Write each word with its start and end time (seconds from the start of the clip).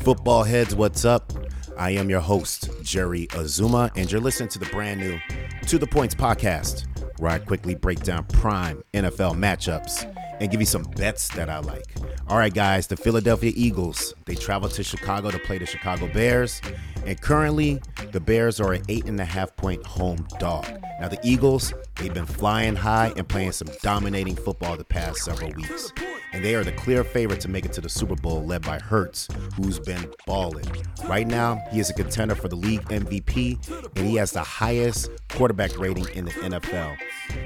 Football 0.00 0.44
heads, 0.44 0.74
what's 0.74 1.04
up? 1.04 1.30
I 1.76 1.90
am 1.90 2.08
your 2.08 2.20
host, 2.20 2.70
Jerry 2.82 3.26
Azumah, 3.28 3.90
and 3.96 4.10
you're 4.10 4.20
listening 4.20 4.48
to 4.48 4.58
the 4.58 4.64
brand 4.66 4.98
new 4.98 5.20
To 5.66 5.76
the 5.76 5.86
Points 5.86 6.14
podcast, 6.14 6.86
where 7.18 7.32
I 7.32 7.38
quickly 7.38 7.74
break 7.74 8.00
down 8.00 8.24
prime 8.24 8.82
NFL 8.94 9.34
matchups 9.34 10.10
and 10.40 10.50
give 10.50 10.58
you 10.58 10.66
some 10.66 10.84
bets 10.96 11.28
that 11.34 11.50
I 11.50 11.58
like. 11.58 11.94
All 12.28 12.38
right, 12.38 12.52
guys, 12.52 12.86
the 12.86 12.96
Philadelphia 12.96 13.52
Eagles, 13.54 14.14
they 14.24 14.34
travel 14.34 14.70
to 14.70 14.82
Chicago 14.82 15.30
to 15.30 15.38
play 15.38 15.58
the 15.58 15.66
Chicago 15.66 16.10
Bears, 16.10 16.62
and 17.04 17.20
currently 17.20 17.82
the 18.12 18.20
Bears 18.20 18.58
are 18.58 18.72
an 18.72 18.82
eight 18.88 19.04
and 19.04 19.20
a 19.20 19.24
half 19.26 19.54
point 19.56 19.84
home 19.84 20.26
dog. 20.38 20.66
Now, 20.98 21.08
the 21.08 21.20
Eagles, 21.22 21.74
they've 21.96 22.14
been 22.14 22.24
flying 22.24 22.74
high 22.74 23.12
and 23.18 23.28
playing 23.28 23.52
some 23.52 23.68
dominating 23.82 24.34
football 24.34 24.78
the 24.78 24.84
past 24.84 25.18
several 25.18 25.52
weeks 25.52 25.92
and 26.32 26.44
they 26.44 26.54
are 26.54 26.64
the 26.64 26.72
clear 26.72 27.04
favorite 27.04 27.40
to 27.40 27.48
make 27.48 27.64
it 27.64 27.72
to 27.74 27.80
the 27.80 27.88
Super 27.88 28.14
Bowl, 28.14 28.44
led 28.44 28.62
by 28.62 28.78
Hurts, 28.78 29.28
who's 29.56 29.78
been 29.78 30.12
balling. 30.26 30.66
Right 31.06 31.26
now, 31.26 31.62
he 31.70 31.80
is 31.80 31.90
a 31.90 31.94
contender 31.94 32.34
for 32.34 32.48
the 32.48 32.56
league 32.56 32.82
MVP, 32.84 33.96
and 33.96 34.06
he 34.06 34.16
has 34.16 34.32
the 34.32 34.42
highest 34.42 35.10
quarterback 35.30 35.78
rating 35.78 36.08
in 36.14 36.26
the 36.26 36.32
NFL. 36.32 36.96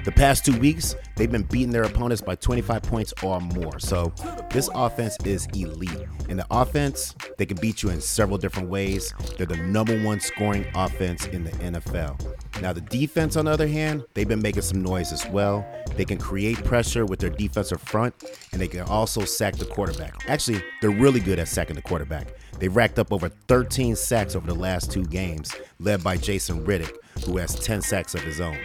The 0.05 0.13
past 0.13 0.45
two 0.45 0.59
weeks, 0.59 0.95
they've 1.17 1.31
been 1.31 1.45
beating 1.45 1.71
their 1.71 1.85
opponents 1.85 2.23
by 2.23 2.35
25 2.35 2.83
points 2.83 3.15
or 3.23 3.41
more. 3.41 3.79
So 3.79 4.13
this 4.51 4.69
offense 4.75 5.17
is 5.25 5.47
elite. 5.55 6.07
And 6.29 6.39
the 6.39 6.47
offense, 6.51 7.15
they 7.39 7.47
can 7.47 7.59
beat 7.59 7.83
you 7.83 7.91
in 7.91 8.01
several 8.01 8.39
different 8.39 8.69
ways. 8.69 9.13
They're 9.37 9.47
the 9.47 9.57
number 9.57 10.01
one 10.03 10.21
scoring 10.21 10.67
offense 10.75 11.27
in 11.27 11.45
the 11.45 11.51
NFL. 11.51 12.21
Now, 12.63 12.73
the 12.73 12.81
defense, 12.81 13.37
on 13.37 13.47
the 13.47 13.51
other 13.51 13.67
hand, 13.67 14.05
they've 14.15 14.29
been 14.29 14.43
making 14.43 14.63
some 14.63 14.83
noise 14.83 15.13
as 15.13 15.27
well. 15.29 15.67
They 15.97 16.05
can 16.05 16.19
create 16.19 16.63
pressure 16.65 17.05
with 17.05 17.19
their 17.19 17.31
defensive 17.31 17.81
front, 17.81 18.15
and 18.53 18.61
they 18.61 18.69
can 18.75 18.87
also 18.89 19.25
sack 19.25 19.57
the 19.57 19.65
quarterback. 19.65 20.15
Actually, 20.29 20.63
they're 20.81 20.91
really 20.91 21.21
good 21.21 21.39
at 21.39 21.49
sacking 21.49 21.77
the 21.77 21.83
quarterback. 21.83 22.35
They've 22.59 22.75
racked 22.75 22.99
up 22.99 23.13
over 23.13 23.29
13 23.29 23.97
sacks 23.97 24.37
over 24.37 24.47
the 24.47 24.55
last 24.55 24.91
two 24.91 25.05
games, 25.05 25.55
led 25.81 26.03
by 26.03 26.17
Haason 26.17 26.67
Reddick, 26.67 26.97
who 27.25 27.37
has 27.39 27.55
10 27.55 27.83
sacks 27.83 28.15
of 28.15 28.21
his 28.23 28.41
own. 28.41 28.59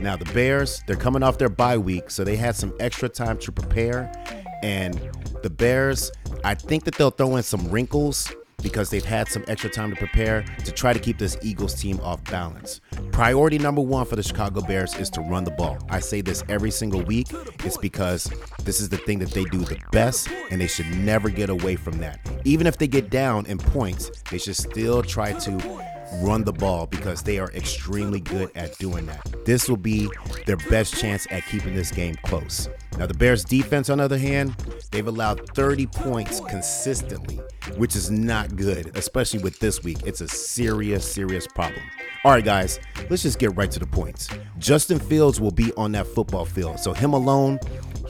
Now, 0.00 0.16
the 0.16 0.24
Bears, 0.32 0.82
they're 0.86 0.96
coming 0.96 1.22
off 1.22 1.38
their 1.38 1.48
bye 1.48 1.78
week, 1.78 2.10
so 2.10 2.24
they 2.24 2.36
had 2.36 2.56
some 2.56 2.74
extra 2.80 3.08
time 3.08 3.38
to 3.38 3.52
prepare. 3.52 4.10
And 4.62 4.98
the 5.42 5.50
Bears, 5.50 6.10
I 6.44 6.54
think 6.54 6.84
that 6.84 6.94
they'll 6.94 7.10
throw 7.10 7.36
in 7.36 7.42
some 7.42 7.70
wrinkles 7.70 8.32
because 8.62 8.90
they've 8.90 9.04
had 9.04 9.28
some 9.28 9.44
extra 9.48 9.70
time 9.70 9.90
to 9.90 9.96
prepare 9.96 10.42
to 10.64 10.72
try 10.72 10.92
to 10.92 10.98
keep 10.98 11.18
this 11.18 11.36
Eagles 11.42 11.74
team 11.74 12.00
off 12.00 12.22
balance. 12.24 12.80
Priority 13.12 13.58
number 13.58 13.80
one 13.80 14.06
for 14.06 14.16
the 14.16 14.22
Chicago 14.22 14.60
Bears 14.60 14.94
is 14.96 15.10
to 15.10 15.20
run 15.20 15.44
the 15.44 15.50
ball. 15.50 15.78
I 15.88 16.00
say 16.00 16.20
this 16.20 16.42
every 16.48 16.70
single 16.70 17.02
week. 17.02 17.28
It's 17.64 17.76
because 17.76 18.30
this 18.64 18.80
is 18.80 18.88
the 18.88 18.98
thing 18.98 19.18
that 19.20 19.30
they 19.30 19.44
do 19.44 19.58
the 19.58 19.78
best, 19.92 20.28
and 20.50 20.60
they 20.60 20.66
should 20.66 20.90
never 20.96 21.28
get 21.28 21.50
away 21.50 21.76
from 21.76 21.98
that. 21.98 22.20
Even 22.44 22.66
if 22.66 22.78
they 22.78 22.86
get 22.86 23.10
down 23.10 23.46
in 23.46 23.58
points, 23.58 24.10
they 24.30 24.38
should 24.38 24.56
still 24.56 25.02
try 25.02 25.32
to 25.32 25.89
run 26.22 26.44
the 26.44 26.52
ball 26.52 26.86
because 26.86 27.22
they 27.22 27.38
are 27.38 27.50
extremely 27.52 28.20
good 28.20 28.50
at 28.54 28.76
doing 28.78 29.06
that. 29.06 29.26
This 29.44 29.68
will 29.68 29.76
be 29.76 30.08
their 30.46 30.56
best 30.56 30.96
chance 30.96 31.26
at 31.30 31.44
keeping 31.46 31.74
this 31.74 31.90
game 31.90 32.14
close. 32.24 32.68
Now, 32.98 33.06
the 33.06 33.14
Bears' 33.14 33.44
defense, 33.44 33.88
on 33.88 33.98
the 33.98 34.04
other 34.04 34.18
hand, 34.18 34.54
they've 34.90 35.06
allowed 35.06 35.48
30 35.54 35.86
points 35.86 36.40
consistently, 36.40 37.40
which 37.76 37.96
is 37.96 38.10
not 38.10 38.56
good, 38.56 38.96
especially 38.96 39.40
with 39.40 39.58
this 39.58 39.82
week. 39.82 39.98
It's 40.04 40.20
a 40.20 40.28
serious, 40.28 41.10
serious 41.10 41.46
problem. 41.46 41.82
All 42.24 42.32
right, 42.32 42.44
guys, 42.44 42.78
let's 43.08 43.22
just 43.22 43.38
get 43.38 43.56
right 43.56 43.70
to 43.70 43.78
the 43.78 43.86
points. 43.86 44.28
Justin 44.58 44.98
Fields 44.98 45.40
will 45.40 45.50
be 45.50 45.72
on 45.74 45.92
that 45.92 46.06
football 46.06 46.44
field. 46.44 46.78
So, 46.78 46.92
him 46.92 47.14
alone, 47.14 47.58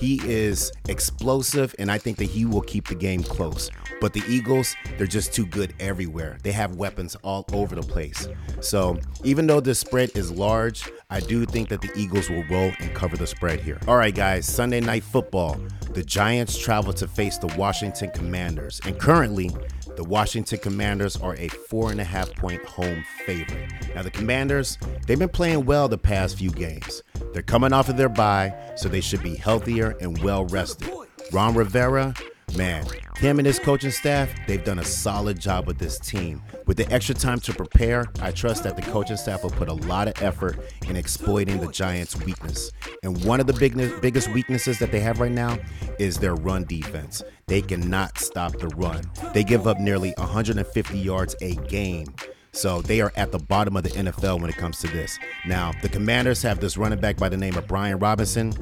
he 0.00 0.18
is 0.24 0.72
explosive, 0.88 1.74
and 1.78 1.90
I 1.90 1.98
think 1.98 2.16
that 2.16 2.24
he 2.24 2.46
will 2.46 2.62
keep 2.62 2.88
the 2.88 2.94
game 2.94 3.22
close. 3.22 3.70
But 4.00 4.14
the 4.14 4.22
Eagles, 4.26 4.74
they're 4.96 5.06
just 5.06 5.34
too 5.34 5.44
good 5.44 5.74
everywhere. 5.78 6.38
They 6.42 6.52
have 6.52 6.76
weapons 6.76 7.16
all 7.16 7.44
over 7.52 7.74
the 7.74 7.82
place. 7.82 8.26
So 8.60 8.98
even 9.24 9.46
though 9.46 9.60
the 9.60 9.74
spread 9.74 10.16
is 10.16 10.30
large, 10.30 10.90
I 11.10 11.20
do 11.20 11.44
think 11.44 11.68
that 11.68 11.82
the 11.82 11.90
Eagles 11.94 12.30
will 12.30 12.44
roll 12.44 12.72
and 12.80 12.94
cover 12.94 13.18
the 13.18 13.26
spread 13.26 13.60
here. 13.60 13.78
All 13.86 13.98
right, 13.98 14.14
guys, 14.14 14.46
Sunday 14.46 14.80
night 14.80 15.02
football. 15.02 15.60
The 15.92 16.02
Giants 16.02 16.56
travel 16.56 16.94
to 16.94 17.06
face 17.06 17.36
the 17.36 17.54
Washington 17.58 18.10
Commanders. 18.14 18.80
And 18.86 18.98
currently, 18.98 19.50
the 19.96 20.04
Washington 20.04 20.60
Commanders 20.60 21.16
are 21.16 21.34
a 21.34 21.48
four 21.48 21.90
and 21.90 22.00
a 22.00 22.04
half 22.04 22.34
point 22.36 22.64
home 22.64 23.04
favorite. 23.26 23.70
Now, 23.94 24.02
the 24.02 24.10
Commanders, 24.10 24.78
they've 25.06 25.18
been 25.18 25.28
playing 25.28 25.66
well 25.66 25.88
the 25.88 25.98
past 25.98 26.38
few 26.38 26.50
games. 26.50 27.02
They're 27.32 27.42
coming 27.42 27.72
off 27.72 27.88
of 27.88 27.96
their 27.96 28.08
bye, 28.08 28.54
so 28.76 28.88
they 28.88 29.00
should 29.00 29.22
be 29.22 29.36
healthier 29.36 29.96
and 30.00 30.22
well 30.22 30.44
rested. 30.46 30.90
Ron 31.32 31.54
Rivera, 31.54 32.14
man, 32.56 32.84
him 33.18 33.38
and 33.38 33.46
his 33.46 33.58
coaching 33.58 33.90
staff, 33.90 34.30
they've 34.46 34.64
done 34.64 34.78
a 34.78 34.84
solid 34.84 35.38
job 35.38 35.66
with 35.66 35.78
this 35.78 35.98
team. 35.98 36.42
With 36.66 36.76
the 36.76 36.90
extra 36.90 37.14
time 37.14 37.38
to 37.40 37.52
prepare, 37.52 38.06
I 38.20 38.32
trust 38.32 38.64
that 38.64 38.76
the 38.76 38.82
coaching 38.82 39.16
staff 39.16 39.42
will 39.42 39.50
put 39.50 39.68
a 39.68 39.74
lot 39.74 40.08
of 40.08 40.20
effort 40.22 40.58
in 40.88 40.96
exploiting 40.96 41.60
the 41.60 41.70
Giants' 41.70 42.16
weakness. 42.24 42.72
And 43.02 43.22
one 43.24 43.40
of 43.40 43.46
the 43.46 43.52
big, 43.52 43.76
biggest 44.00 44.32
weaknesses 44.32 44.78
that 44.78 44.90
they 44.90 45.00
have 45.00 45.20
right 45.20 45.30
now 45.30 45.58
is 45.98 46.18
their 46.18 46.34
run 46.34 46.64
defense. 46.64 47.22
They 47.46 47.62
cannot 47.62 48.18
stop 48.18 48.58
the 48.58 48.68
run. 48.68 49.02
They 49.34 49.44
give 49.44 49.66
up 49.66 49.78
nearly 49.78 50.14
150 50.16 50.98
yards 50.98 51.36
a 51.40 51.54
game. 51.54 52.06
So 52.52 52.82
they 52.82 53.00
are 53.00 53.12
at 53.16 53.32
the 53.32 53.38
bottom 53.38 53.76
of 53.76 53.84
the 53.84 53.90
NFL 53.90 54.40
when 54.40 54.50
it 54.50 54.56
comes 54.56 54.78
to 54.80 54.88
this. 54.88 55.18
Now, 55.46 55.72
the 55.82 55.88
Commanders 55.88 56.42
have 56.42 56.60
this 56.60 56.76
running 56.76 57.00
back 57.00 57.16
by 57.16 57.28
the 57.28 57.36
name 57.36 57.56
of 57.56 57.66
Brian 57.66 57.98
Robinson, 57.98 58.52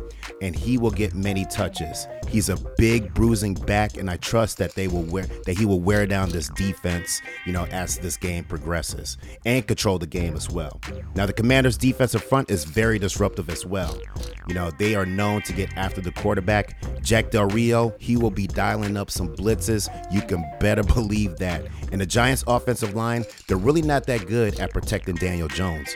and 0.43 0.55
he 0.55 0.79
will 0.79 0.91
get 0.91 1.15
many 1.15 1.45
touches. 1.47 2.07
He's 2.29 2.49
a 2.49 2.57
big 2.77 3.15
bruising 3.15 3.55
back, 3.55 3.97
and 3.97 4.11
I 4.11 4.17
trust 4.19 4.59
that 4.59 4.75
they 4.75 4.89
will 4.89 5.03
wear 5.03 5.25
that 5.47 5.57
he 5.57 5.65
will 5.65 5.81
wear 5.81 6.07
down 6.07 6.31
this 6.31 6.49
defense, 6.51 7.23
you 7.47 7.53
know, 7.53 7.65
as 7.67 7.99
this 7.99 8.17
game 8.17 8.45
progresses 8.45 9.17
and 9.47 9.67
control 9.67 9.99
the 9.99 10.07
game 10.07 10.35
as 10.35 10.51
well. 10.51 10.81
Now, 11.15 11.27
the 11.27 11.33
Commanders' 11.33 11.79
defensive 11.79 12.23
front 12.23 12.51
is 12.51 12.65
very 12.65 12.99
disruptive 12.99 13.49
as 13.49 13.65
well. 13.65 13.99
You 14.47 14.55
know, 14.55 14.71
they 14.79 14.95
are 14.95 15.07
known 15.07 15.43
to 15.43 15.53
get 15.53 15.75
after 15.77 16.01
the 16.01 16.13
quarterback. 16.13 16.77
Jack 17.03 17.31
Del 17.31 17.47
Rio, 17.47 17.95
he 17.99 18.17
will 18.17 18.31
be 18.31 18.47
dialing 18.47 18.97
up 18.97 19.11
some 19.11 19.35
blitzes. 19.35 19.89
You 20.13 20.21
can 20.23 20.45
better 20.61 20.83
believe 20.95 21.37
that. 21.37 21.67
And 21.93 22.01
the 22.01 22.07
Giants' 22.07 22.45
offensive 22.47 22.95
line, 22.95 23.25
they're 23.47 23.57
really 23.57 23.78
really 23.79 23.89
not 23.89 24.07
that 24.07 24.27
good 24.27 24.59
at 24.59 24.73
protecting 24.73 25.15
Daniel 25.15 25.49
Jones. 25.49 25.95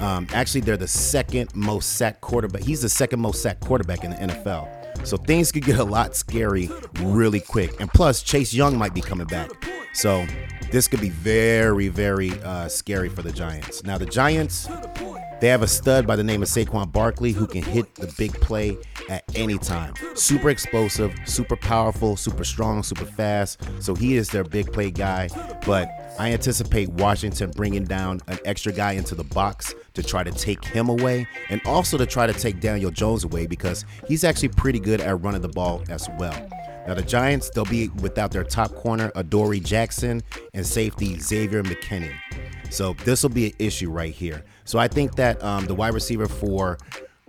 Um, 0.00 0.26
actually, 0.32 0.60
they're 0.62 0.76
the 0.76 0.88
second 0.88 1.54
most 1.54 1.96
sacked 1.96 2.20
quarterback. 2.20 2.62
He's 2.62 2.82
the 2.82 2.88
second 2.88 3.20
most 3.20 3.42
sacked 3.42 3.60
quarterback 3.60 4.04
in 4.04 4.10
the 4.10 4.16
NFL. 4.16 5.06
So 5.06 5.16
things 5.16 5.52
could 5.52 5.64
get 5.64 5.78
a 5.78 5.84
lot 5.84 6.16
scary 6.16 6.70
really 7.00 7.40
quick. 7.40 7.80
And 7.80 7.90
plus, 7.90 8.22
Chase 8.22 8.52
Young 8.52 8.76
might 8.76 8.94
be 8.94 9.00
coming 9.00 9.26
back. 9.26 9.50
So 9.92 10.26
this 10.70 10.88
could 10.88 11.00
be 11.00 11.10
very, 11.10 11.88
very 11.88 12.32
uh, 12.42 12.68
scary 12.68 13.08
for 13.08 13.22
the 13.22 13.32
Giants. 13.32 13.84
Now, 13.84 13.98
the 13.98 14.06
Giants, 14.06 14.66
they 15.44 15.50
have 15.50 15.60
a 15.60 15.68
stud 15.68 16.06
by 16.06 16.16
the 16.16 16.24
name 16.24 16.42
of 16.42 16.48
Saquon 16.48 16.90
Barkley 16.90 17.32
who 17.32 17.46
can 17.46 17.62
hit 17.62 17.96
the 17.96 18.10
big 18.16 18.32
play 18.40 18.78
at 19.10 19.24
any 19.34 19.58
time. 19.58 19.92
Super 20.14 20.48
explosive, 20.48 21.14
super 21.26 21.54
powerful, 21.54 22.16
super 22.16 22.44
strong, 22.44 22.82
super 22.82 23.04
fast. 23.04 23.60
So 23.78 23.94
he 23.94 24.16
is 24.16 24.30
their 24.30 24.42
big 24.42 24.72
play 24.72 24.90
guy. 24.90 25.28
But 25.66 25.90
I 26.18 26.32
anticipate 26.32 26.88
Washington 26.92 27.50
bringing 27.50 27.84
down 27.84 28.22
an 28.26 28.38
extra 28.46 28.72
guy 28.72 28.92
into 28.92 29.14
the 29.14 29.24
box 29.24 29.74
to 29.92 30.02
try 30.02 30.24
to 30.24 30.32
take 30.32 30.64
him 30.64 30.88
away 30.88 31.26
and 31.50 31.60
also 31.66 31.98
to 31.98 32.06
try 32.06 32.26
to 32.26 32.32
take 32.32 32.60
Daniel 32.60 32.90
Jones 32.90 33.24
away 33.24 33.46
because 33.46 33.84
he's 34.08 34.24
actually 34.24 34.48
pretty 34.48 34.80
good 34.80 35.02
at 35.02 35.20
running 35.20 35.42
the 35.42 35.50
ball 35.50 35.82
as 35.90 36.08
well. 36.18 36.48
Now, 36.86 36.94
the 36.94 37.02
Giants, 37.02 37.50
they'll 37.50 37.66
be 37.66 37.88
without 38.00 38.30
their 38.30 38.44
top 38.44 38.74
corner, 38.74 39.12
Adoree 39.14 39.60
Jackson, 39.60 40.22
and 40.54 40.66
safety 40.66 41.18
Xavier 41.18 41.62
McKinney. 41.62 42.14
So 42.74 42.94
this 43.04 43.22
will 43.22 43.30
be 43.30 43.46
an 43.46 43.52
issue 43.60 43.90
right 43.90 44.12
here. 44.12 44.44
So 44.64 44.80
I 44.80 44.88
think 44.88 45.14
that 45.14 45.42
um, 45.44 45.66
the 45.66 45.74
wide 45.74 45.94
receiver 45.94 46.26
for 46.26 46.78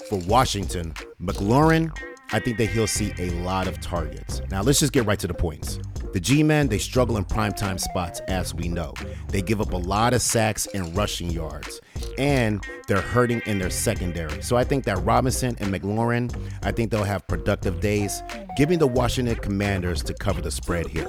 for 0.09 0.19
Washington, 0.27 0.93
McLaurin, 1.21 1.95
I 2.31 2.39
think 2.39 2.57
that 2.57 2.67
he'll 2.67 2.87
see 2.87 3.13
a 3.17 3.29
lot 3.41 3.67
of 3.67 3.79
targets. 3.79 4.41
Now, 4.49 4.61
let's 4.61 4.79
just 4.79 4.91
get 4.91 5.05
right 5.05 5.19
to 5.19 5.27
the 5.27 5.33
points. 5.33 5.79
The 6.13 6.19
G 6.19 6.41
Men, 6.41 6.67
they 6.67 6.79
struggle 6.79 7.17
in 7.17 7.25
primetime 7.25 7.79
spots, 7.79 8.21
as 8.27 8.55
we 8.55 8.67
know. 8.67 8.93
They 9.27 9.41
give 9.41 9.61
up 9.61 9.73
a 9.73 9.77
lot 9.77 10.13
of 10.13 10.21
sacks 10.21 10.67
and 10.73 10.95
rushing 10.97 11.29
yards, 11.29 11.79
and 12.17 12.63
they're 12.87 13.01
hurting 13.01 13.41
in 13.45 13.59
their 13.59 13.69
secondary. 13.69 14.41
So 14.41 14.55
I 14.55 14.63
think 14.63 14.85
that 14.85 14.97
Robinson 15.03 15.55
and 15.59 15.73
McLaurin, 15.73 16.35
I 16.63 16.71
think 16.71 16.89
they'll 16.89 17.03
have 17.03 17.27
productive 17.27 17.81
days, 17.81 18.23
giving 18.57 18.79
the 18.79 18.87
Washington 18.87 19.35
Commanders 19.35 20.01
to 20.03 20.13
cover 20.15 20.41
the 20.41 20.51
spread 20.51 20.87
here. 20.87 21.07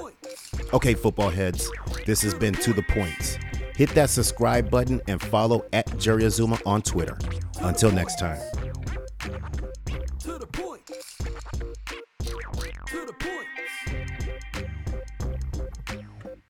Okay, 0.74 0.94
football 0.94 1.30
heads, 1.30 1.70
this 2.04 2.20
has 2.22 2.34
been 2.34 2.54
To 2.54 2.72
the 2.72 2.82
Points. 2.82 3.38
Hit 3.76 3.90
that 3.90 4.08
subscribe 4.08 4.70
button 4.70 5.02
and 5.06 5.20
follow 5.20 5.66
at 5.74 5.98
Jerry 5.98 6.22
Azumah 6.22 6.62
on 6.64 6.80
Twitter. 6.80 7.18
Until 7.60 7.92
next 7.92 8.18
time. 8.18 8.40